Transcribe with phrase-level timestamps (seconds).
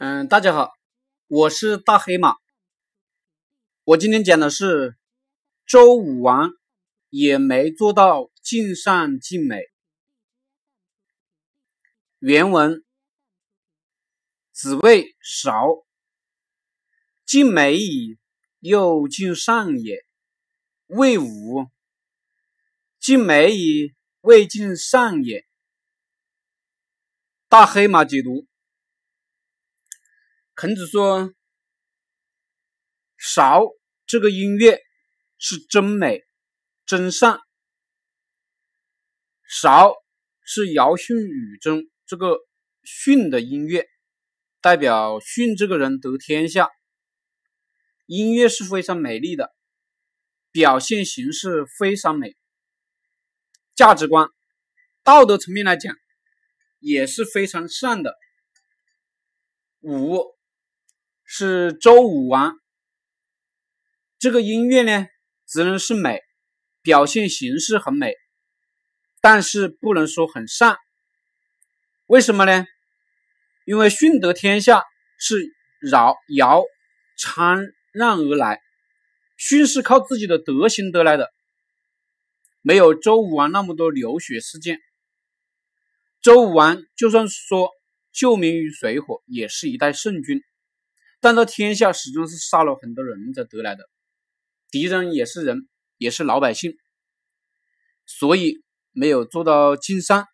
[0.00, 0.70] 嗯，大家好，
[1.26, 2.36] 我是大黑马。
[3.82, 4.96] 我今天讲的是
[5.66, 6.52] 周武王
[7.08, 9.60] 也没做到尽善尽美。
[12.20, 12.84] 原文：
[14.52, 15.84] 子谓韶：
[17.26, 18.20] 尽美矣，
[18.60, 20.06] 又尽善也。
[20.86, 21.66] 谓武：
[23.00, 25.44] 尽美矣，未尽善也。
[27.48, 28.46] 大黑马解读。
[30.60, 31.32] 孔子说
[33.16, 33.62] ：“韶
[34.06, 34.80] 这个音乐
[35.38, 36.24] 是真美、
[36.84, 37.38] 真善。
[39.48, 39.94] 韶
[40.44, 42.40] 是尧舜禹中这个
[42.82, 43.86] 舜的音乐，
[44.60, 46.68] 代表舜这个人得天下。
[48.06, 49.54] 音乐是非常美丽的，
[50.50, 52.36] 表现形式非常美，
[53.76, 54.28] 价值观、
[55.04, 55.94] 道德层面来讲
[56.80, 58.12] 也是非常善的。
[59.82, 60.36] 五。”
[61.30, 62.58] 是周武王，
[64.18, 65.06] 这个音乐呢，
[65.46, 66.22] 只能是美，
[66.80, 68.14] 表现形式很美，
[69.20, 70.78] 但是不能说很善。
[72.06, 72.66] 为什么呢？
[73.66, 74.82] 因为训得天下
[75.18, 75.54] 是
[75.92, 76.64] 尧尧
[77.18, 78.62] 禅让而来，
[79.36, 81.30] 训是靠自己的德行得来的，
[82.62, 84.80] 没有周武王那么多流血事件。
[86.22, 87.68] 周武王就算说
[88.12, 90.42] 救民于水火，也是一代圣君。
[91.20, 93.88] 但这天下始终是杀了很多人才得来的，
[94.70, 96.76] 敌人也是人，也是老百姓，
[98.06, 100.26] 所以没有做到尽善。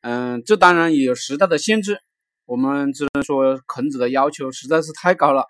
[0.00, 1.98] 嗯，这当然也有时代的限制，
[2.44, 5.46] 我们只能说孔子的要求实在是太高了。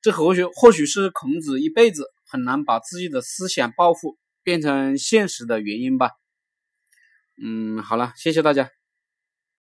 [0.00, 6.10] 这或许或许是孔子一辈子很难把自己的思想抱负变成现实的原因吧。
[7.42, 8.79] 嗯，好了，谢谢大家。